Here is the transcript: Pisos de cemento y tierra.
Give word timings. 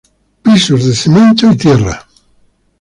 Pisos 0.41 0.83
de 0.85 0.95
cemento 0.95 1.51
y 1.51 1.55
tierra. 1.55 2.07